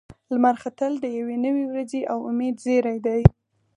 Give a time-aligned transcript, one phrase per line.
[0.33, 3.21] لمر ختل د یوې نوې ورځې او امید زیری دی.